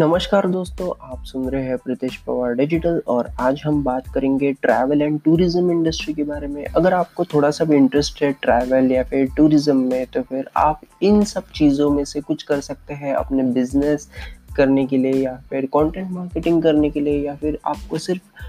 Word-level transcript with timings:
नमस्कार 0.00 0.46
दोस्तों, 0.48 0.90
आप 1.02 1.24
सुन 1.26 1.48
रहे 1.50 1.62
हैं 1.62 1.76
प्रीतेश 1.78 2.16
पवार 2.26 2.52
डिजिटल 2.54 3.00
और 3.08 3.28
आज 3.40 3.62
हम 3.64 3.82
बात 3.84 4.06
करेंगे 4.14 4.52
ट्रैवल 4.52 5.02
एंड 5.02 5.20
टूरिज़्म 5.24 5.70
इंडस्ट्री 5.70 6.14
के 6.14 6.24
बारे 6.24 6.46
में। 6.46 6.64
अगर 6.66 6.94
आपको 6.94 7.24
थोड़ा 7.24 7.50
सा 7.50 7.64
भी 7.64 7.76
इंटरेस्ट 7.76 8.22
है 8.22 8.30
ट्रैवल 8.42 8.90
या 8.92 9.02
फिर 9.04 9.28
टूरिज़्म 9.36 9.76
में 9.88 10.06
तो 10.06 10.22
फिर 10.22 10.48
आप 10.56 10.80
इन 11.02 11.22
सब 11.24 11.50
चीज़ों 11.54 11.90
में 11.90 12.04
से 12.04 12.20
कुछ 12.20 12.42
कर 12.42 12.60
सकते 12.60 12.94
हैं 12.94 13.14
अपने 13.14 13.42
बिज़नेस 13.52 14.08
करने 14.56 14.86
के 14.86 14.98
लिए 14.98 15.12
या 15.14 15.36
फिर 15.50 15.66
कंटेंट 15.74 16.10
मार्केटिंग 16.10 16.62
करने 16.62 16.90
के 16.90 17.00
लिए 17.00 17.24
या 17.26 17.34
फिर 17.34 17.58
आपको 17.66 17.98
सिर्फ़ 17.98 18.48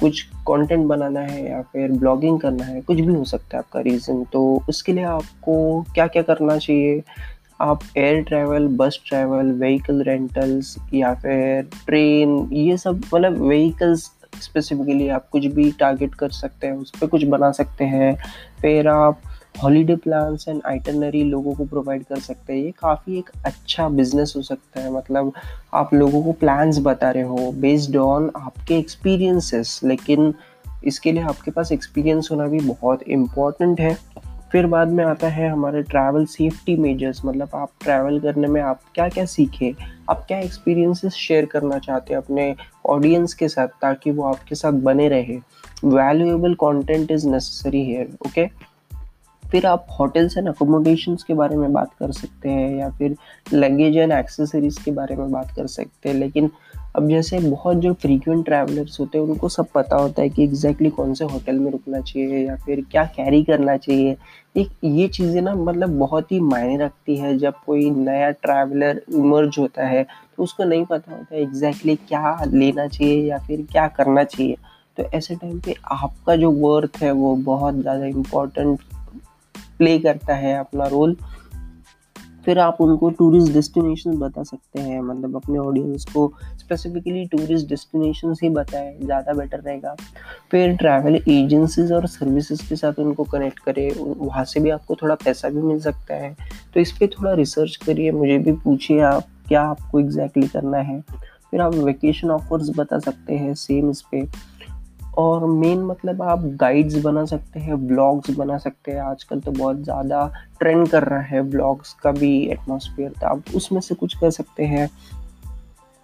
कुछ 0.00 0.22
कंटेंट 0.48 0.86
बनाना 0.86 1.20
है 1.20 1.44
या 1.50 1.60
फिर 1.62 1.92
ब्लॉगिंग 1.92 2.40
करना 2.40 2.64
है, 2.64 2.80
कुछ 2.80 2.96
भी 2.96 3.14
हो 3.14 3.24
सकता 3.24 3.56
है 3.56 3.58
आपका 3.58 3.80
रीज़न 3.80 4.24
तो 4.32 4.40
उसके 4.68 4.92
लिए 4.92 5.04
आपको 5.04 5.84
क्या 5.94 6.06
क्या 6.06 6.22
करना 6.22 6.56
चाहिए? 6.58 7.02
आप 7.60 7.80
air 7.96 8.22
travel 8.22 8.66
bus 8.76 9.00
travel 9.06 9.50
vehicle 9.52 10.02
rentals 10.02 10.76
या 10.94 11.14
फिर 11.14 11.62
ट्रेन 11.86 12.48
ये 12.52 12.76
सब 12.76 13.02
मतलब 13.14 13.40
व्हीकल्स 13.42 14.10
स्पेसिफिकली 14.42 15.08
आप 15.08 15.28
कुछ 15.32 15.46
भी 15.46 15.70
टारगेट 15.70 16.14
कर 16.14 16.30
सकते 16.30 16.66
हैं, 16.66 16.74
उस 16.74 16.92
पर 17.00 17.06
कुछ 17.06 17.24
बना 17.24 17.50
सकते 17.52 17.84
हैं। 17.84 18.14
फिर 18.60 18.88
आप 18.88 19.20
हॉलीडे 19.62 19.96
प्लान्स 19.96 20.48
एंड 20.48 20.60
आइटनरी 20.66 21.22
लोगों 21.24 21.54
को 21.54 21.64
प्रोवाइड 21.64 22.04
कर 22.04 22.20
सकते 22.20 22.52
हैं। 22.52 22.60
ये 22.60 22.70
काफ़ी 22.80 23.18
एक 23.18 23.30
अच्छा 23.46 23.88
बिज़नेस 23.88 24.32
हो 24.36 24.42
सकता 24.42 24.80
है। 24.80 24.92
मतलब 24.92 25.32
आप 25.74 25.94
लोगों 25.94 26.22
को 26.22 26.32
प्लान्स 26.32 26.78
बता 26.82 27.10
रहे 27.10 27.22
हो 27.22 27.50
बेस्ड 27.52 27.96
ऑन 27.96 28.30
आपके 28.36 28.78
एक्सपीरियंसेस 28.78 29.80
लेकिन 29.84 30.34
इसके 30.84 31.12
लिए 31.12 31.22
आपके 31.22 31.50
पास 31.50 31.72
एक्सपीरियंस 31.72 32.28
होना 32.30 32.46
भी 32.46 32.60
बहुत 32.60 33.02
इंपॉर्टेंट 33.02 33.80
है। 33.80 33.96
फिर 34.52 34.66
बाद 34.66 34.88
में 34.88 35.04
आता 35.04 35.28
है 35.28 35.48
हमारे 35.48 35.82
ट्रैवल 35.82 36.24
सेफ्टी 36.26 36.76
मेजर्स 36.76 37.24
मतलब 37.24 37.54
आप 37.54 37.70
ट्रैवल 37.82 38.18
करने 38.20 38.48
में 38.48 38.60
आप 38.62 38.80
क्या 38.94 39.08
क्या 39.08 39.24
सीखे, 39.26 39.74
आप 40.10 40.24
क्या 40.28 40.38
एक्सपीरियंसेस 40.38 41.14
शेयर 41.14 41.46
करना 41.46 41.78
चाहते 41.78 42.14
हैं 42.14 42.20
अपने 42.20 42.54
ऑडियंस 42.86 43.34
के 43.34 43.48
साथ 43.48 43.68
ताकि 43.82 44.10
वो 44.10 44.24
आपके 44.24 44.54
साथ 44.54 44.72
बने 44.82 45.08
रहे। 45.08 45.38
वैल्यूएबल 45.84 46.54
कंटेंट 46.54 47.10
इज़ 47.10 47.26
नेसेसरी 47.28 47.84
है 47.84 48.04
ओके 48.26 48.46
फिर 49.42 49.66
आप 49.66 49.86
होटल्स 49.98 50.36
एंड 50.36 50.48
अकोमोडेशंस 50.48 51.22
के 51.22 51.34
बारे 51.34 51.56
में 51.56 51.72
बात 51.72 51.90
कर 51.98 52.12
सकते 52.12 52.48
हैं 52.48 52.74
या 52.76 52.88
फिर 52.90 53.16
लगेज 53.52 53.96
एंड 53.96 54.12
एक्सेसरीज 54.12 54.78
के 54.84 54.90
बारे 54.90 55.16
में 55.16 55.30
बात 55.32 55.50
कर 55.56 55.66
सकते 55.66 56.08
हैं, 56.08 56.16
लेकिन 56.16 56.50
अब 56.94 57.08
जैसे 57.08 57.38
बहुत 57.40 57.76
जो 57.76 57.92
फ्रीक्वेंट 57.92 58.44
ट्रैवलर्स 58.44 58.98
होते 59.00 59.18
हैं, 59.18 59.24
उनको 59.24 59.48
सब 59.48 59.66
पता 59.74 59.96
होता 59.96 60.22
है 60.22 60.28
कि 60.28 60.42
एग्जैक्टली 60.44 60.88
exactly 60.88 60.96
कौन 60.96 61.14
से 61.14 61.24
होटल 61.24 61.58
में 61.58 61.70
रुकना 61.72 62.00
चाहिए 62.00 62.46
या 62.46 62.56
फिर 62.56 62.84
क्या 62.90 63.04
कैरी 63.06 63.42
करना 63.44 63.76
चाहिए। 63.76 64.16
एक 64.56 64.70
ये 64.84 65.08
चीज़ें 65.08 65.40
ना 65.42 65.54
मतलब 65.54 65.98
बहुत 65.98 66.32
ही 66.32 66.40
मायने 66.40 66.76
रखती 66.78 67.16
है। 67.16 67.36
जब 67.38 67.54
कोई 67.66 67.90
नया 67.90 68.30
ट्रैवलर 68.30 69.00
इमर्ज 69.14 69.58
होता 69.58 69.86
है 69.86 70.02
तो 70.36 70.42
उसको 70.42 70.64
नहीं 70.64 70.84
पता 70.84 71.12
होता 71.12 71.34
है 71.34 71.42
एग्जैक्टली 71.42 71.94
exactly 71.94 72.08
क्या 72.08 72.44
लेना 72.44 72.86
चाहिए 72.88 73.20
या 73.22 73.38
फिर 73.38 73.66
क्या 73.72 73.88
करना 73.88 74.24
चाहिए। 74.24 74.56
तो 74.96 75.02
ऐसे 75.14 75.34
टाइम 75.34 75.58
पे 75.60 75.74
आपका 75.92 76.36
जो 76.36 76.50
वर्थ 76.52 77.02
है, 77.02 77.10
वो 77.12 77.36
बहुत 77.36 77.74
ज़्यादा 77.74 78.06
इम्पोर्टेंट 78.06 78.80
प्ले 79.78 79.98
करता 79.98 80.34
है 80.34 80.58
अपना 80.58 80.86
रोल 80.86 81.16
फिर 82.44 82.58
आप 82.58 82.80
उनको 82.80 83.10
टूरिस्ट 83.10 83.52
डेस्टिनेशन 83.52 84.16
बता 84.18 84.42
सकते 84.42 84.80
हैं 84.80 85.00
मतलब 85.00 85.36
अपने 85.36 85.58
ऑडियंस 85.58 86.04
को 86.04 86.32
स्पेसिफिकली 86.58 87.24
टूरिस्ट 87.26 87.68
डेस्टिनेशन 87.68 88.34
ही 88.42 88.48
बताएँ, 88.48 88.98
ज़्यादा 89.00 89.32
बेटर 89.32 89.60
रहेगा। 89.60 89.94
फिर 90.50 90.76
ट्रैवल 90.76 91.14
एजेंसीज 91.28 91.92
और 91.92 92.06
सर्विसेज़ 92.06 92.68
के 92.68 92.76
साथ 92.76 92.98
उनको 92.98 93.24
कनेक्ट 93.24 93.58
करें, 93.58 93.90
वहाँ 94.16 94.44
से 94.44 94.60
भी 94.60 94.70
आपको 94.70 94.94
थोड़ा 94.94 95.14
पैसा 95.14 95.48
भी 95.48 95.62
मिल 95.62 95.80
सकता 95.80 96.14
है। 96.14 96.36
तो 96.74 96.80
इस 96.80 96.92
पर 96.92 97.06
थोड़ा 97.06 97.32
रिसर्च 97.32 97.76
करिए, 97.76 98.10
मुझे 98.12 98.38
भी 98.38 98.52
पूछिए 98.52 99.00
आप, 99.00 99.26
क्या 99.48 99.62
आपको 99.62 100.00
एग्जैक्टली 100.00 100.42
exactly 100.42 100.62
करना 100.62 100.78
है। 100.78 101.00
फिर 101.50 101.60
आप 101.60 101.74
वेकेशन 101.74 102.30
ऑफर्स 102.30 102.70
बता 102.76 102.98
सकते 102.98 103.34
हैं 103.34 103.54
सेम 103.54 103.90
इस 103.90 104.00
पर 104.02 104.24
और 105.16 105.46
मेन 105.48 105.82
मतलब 105.82 106.22
आप 106.22 106.44
गाइड्स 106.60 106.96
बना 107.02 107.24
सकते 107.24 107.60
हैं 107.60 107.86
ब्लॉग्स 107.86 108.30
बना 108.36 108.58
सकते 108.58 108.92
हैं। 108.92 109.00
आजकल 109.02 109.40
तो 109.40 109.50
बहुत 109.52 109.82
ज़्यादा 109.84 110.26
ट्रेंड 110.60 110.88
कर 110.88 111.04
रहा 111.04 111.20
है 111.22 111.42
ब्लॉग्स 111.50 111.92
का 111.94 112.12
भी 112.12 112.36
एटमोसफियर 112.52 113.10
तो 113.10 113.26
आप 113.26 113.54
उसमें 113.56 113.80
से 113.80 113.94
कुछ 113.94 114.16
कर 114.18 114.30
सकते 114.32 114.64
हैं। 114.66 114.88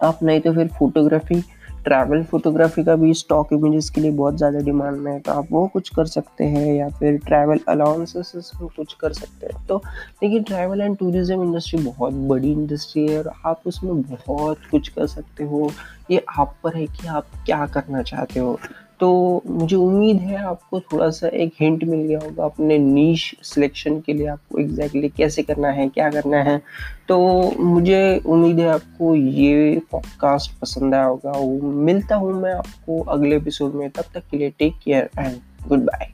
आप 0.00 0.22
नहीं 0.22 0.40
तो 0.40 0.52
फिर 0.54 0.68
फोटोग्राफी 0.78 1.42
ट्रैवल 1.84 2.22
फोटोग्राफी 2.22 2.82
का 2.84 2.94
भी 2.96 3.12
स्टॉक 3.14 3.52
इमेजेस 3.52 3.88
के 3.90 4.00
लिए 4.00 4.10
बहुत 4.12 4.36
ज़्यादा 4.36 4.58
डिमांड 4.58 4.96
में 4.96 5.10
है 5.12 5.18
तो 5.20 5.32
आप 5.32 5.46
वो 5.50 5.66
कुछ 5.66 5.88
कर 5.88 6.06
सकते 6.06 6.44
हैं, 6.44 6.74
या 6.74 6.88
फिर 6.90 7.16
ट्रैवल 7.18 7.60
अलाउंसेस 7.68 8.50
कुछ 8.56 8.92
कर 8.94 9.12
सकते 9.12 9.46
हैं। 9.46 9.64
तो 9.66 9.78
देखिए 10.20 10.40
ट्रैवल 10.40 10.80
एंड 10.80 10.96
टूरिज़्म 10.98 11.42
इंडस्ट्री 11.42 11.82
बहुत 11.82 12.12
बड़ी 12.28 12.52
इंडस्ट्री 12.52 13.06
है, 13.06 13.18
और 13.18 13.32
आप 13.46 13.62
उसमें 13.66 14.02
बहुत 14.02 14.58
कुछ 14.70 14.88
कर 14.88 15.06
सकते 15.06 15.44
हो। 15.44 15.70
ये 16.10 16.24
आप 16.38 16.54
पर 16.64 16.76
है 16.76 16.86
कि 16.86 17.06
आप 17.08 17.26
क्या 17.46 17.66
करना 17.68 18.02
चाहते 18.02 18.40
हो। 18.40 18.58
तो 19.00 19.42
मुझे 19.46 19.76
उम्मीद 19.76 20.16
है 20.16 20.36
आपको 20.36 20.80
थोड़ा 20.80 21.10
सा 21.10 21.28
एक 21.28 21.52
हिंट 21.60 21.84
मिल 21.84 22.00
गया 22.00 22.18
होगा 22.18 22.44
अपने 22.44 22.78
नीच 22.78 23.36
सिलेक्शन 23.42 24.00
के 24.00 24.12
लिए 24.12 24.26
आपको 24.26 24.58
एग्जैक्टली 24.58 25.00
exactly 25.00 25.16
कैसे 25.16 25.42
करना 25.42 25.68
है, 25.68 25.88
क्या 25.88 26.10
करना 26.10 26.36
है। 26.36 26.62
तो 27.08 27.18
मुझे 27.60 28.22
उम्मीद 28.26 28.60
है 28.60 28.68
आपको 28.68 29.14
ये 29.14 29.82
पॉडकास्ट 29.90 30.60
पसंद 30.60 30.94
आया 30.94 31.04
होगा। 31.04 31.32
मिलता 31.62 32.16
हूँ 32.16 32.42
मैं 32.42 32.54
आपको 32.54 33.00
अगले 33.00 33.36
एपिसोड 33.36 33.74
में। 33.74 33.90
तब 33.90 34.04
तक 34.14 34.22
के 34.30 34.38
लिए 34.38 34.50
take 34.50 34.74
care 34.84 35.10
and 35.18 35.36
good 35.68 35.78
bye 35.78 36.08